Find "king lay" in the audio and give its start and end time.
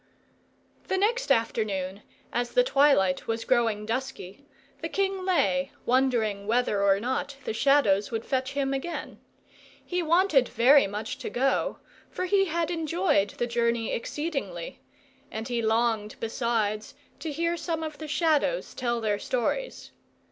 4.89-5.73